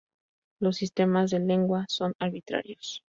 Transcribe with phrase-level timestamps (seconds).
[0.59, 2.99] Los sistemas de lengua son arbitrarios.